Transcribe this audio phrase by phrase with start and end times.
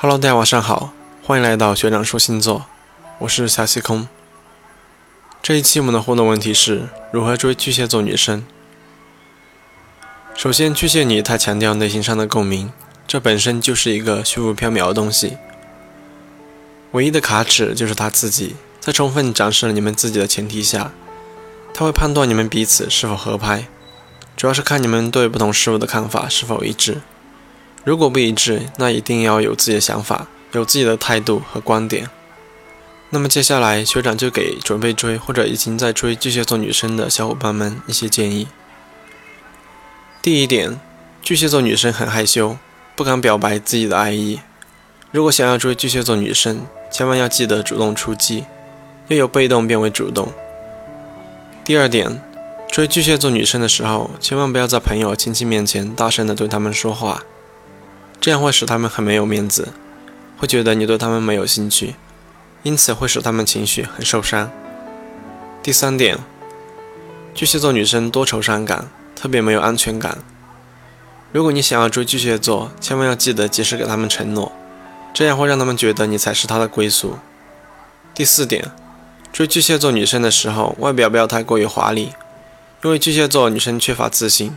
[0.00, 0.92] Hello，大家晚上好，
[1.24, 2.66] 欢迎来到学长说星座，
[3.18, 4.06] 我是夏西空。
[5.42, 8.46] 这一期我们的互动问题是如何追巨蟹座女生。
[10.34, 12.72] 首先，巨蟹女她强调内心上的共鸣，
[13.08, 15.36] 这本身就是一个虚无缥缈的东西。
[16.92, 20.92] 唯一的卡尺就是他自己，在充分展示了你们自己的前提下，
[21.74, 23.66] 他会判断你们彼此是否合拍，
[24.38, 27.00] 主要是看你们对不同事物的看法是否一致。
[27.82, 32.08] 如果不一致，那一定要有自己的想法，有自己的态度和观点。
[33.10, 38.46] 那么接下来，学长就给准备追或者已经在追巨蟹座女生的小伙伴们一些建议。
[40.22, 40.78] 第一点，
[41.20, 42.56] 巨蟹座女生很害羞，
[42.94, 44.38] 不敢表白自己的爱意。
[45.10, 48.44] 如果想要追巨蟹座女生，千万要记得主动出击，
[49.08, 50.32] 要由被动变为主动。
[51.64, 52.22] 第二点，
[52.70, 57.24] 追巨蟹座女生的时候，千万不要在朋友、亲戚面前大声的对他们说话。
[58.20, 59.68] 这样会使他们很没有面子，
[60.36, 61.94] 会觉得你对他们没有兴趣，
[62.62, 64.50] 因此会使他们情绪很受伤。
[65.62, 66.18] 第三点，
[67.34, 70.18] 巨蟹座女生多愁善感，特别没有安全感。
[71.32, 74.52] 如果你想要追巨蟹座，千万要记得及时给他们承诺，
[75.14, 77.18] 这样会让他们觉得你才是他的归宿。
[78.14, 78.70] 第四点，
[79.32, 82.12] 追巨蟹座女生的时候，外表不要太过于华丽，
[82.82, 84.56] 因为巨蟹座女生缺乏自信，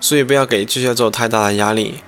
[0.00, 2.00] 所以不要给巨蟹座太大的压力。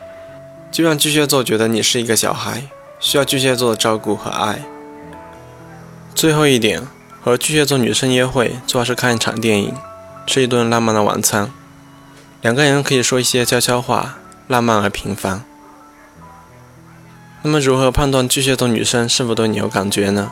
[0.72, 2.64] 就让巨蟹座觉得你是一个小孩，
[3.00, 4.62] 需要巨蟹座的照顾和爱。
[6.14, 6.82] 最后一点，
[7.20, 9.74] 和巨蟹座女生约会，最好是看一场电影，
[10.26, 11.50] 吃一顿浪漫的晚餐，
[12.40, 15.44] 两个人可以说一些悄悄话，浪漫而平凡。
[17.42, 20.30] 那么，如何判断巨蟹座女生是否对你有感觉呢？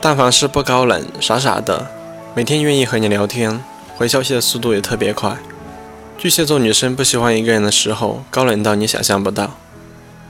[0.00, 1.90] 但凡是不高冷、傻傻的，
[2.36, 3.62] 每天愿意和你聊天，
[3.96, 5.38] 回消息的速度也特别快。
[6.18, 9.56] 巨蟹座女生不喜欢一个人的时候，高冷到你想象不到。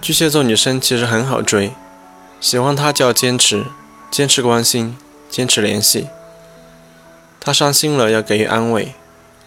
[0.02, 1.72] 巨蟹座女生其实很好追，
[2.42, 3.64] 喜欢她就要坚持，
[4.10, 4.98] 坚持关心，
[5.30, 6.08] 坚持联系。
[7.40, 8.92] 她伤心了要给予安慰，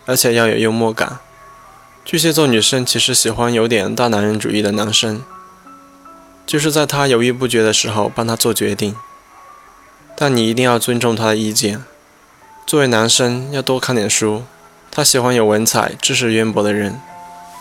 [0.08, 1.20] 而且要有幽默感。
[2.04, 5.22] 巨蟹座女生其实喜欢有点大男人主义的男生，
[6.48, 8.96] 就是在她犹豫不决的时候帮她做决定。
[10.16, 11.84] 但你一定要尊重她的意见。
[12.68, 14.44] 作为男生，要多看点书。
[14.92, 17.00] 他喜欢有文采、知识渊博的人，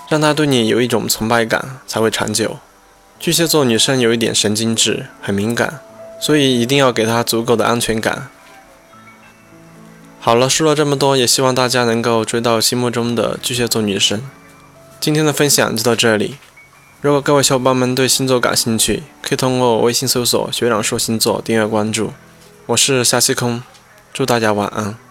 [0.09, 2.56] 让他对你有一种崇拜感才会长久。
[3.21, 5.78] 巨蟹座女生有一点神经质，很敏感，
[6.21, 8.27] 所以一定要给她足够的安全感。
[10.19, 14.21] 好了，说了这么多，也希望大家能够追到心目中的巨蟹座女生。
[14.99, 16.34] 今天的分享就到这里。
[17.00, 22.12] 如果各位小伙伴们对星座感兴趣，可以通过微信搜索“学长说星座”订阅关注。
[22.66, 23.62] 我是夏西空，
[24.16, 25.06] 祝大家晚安。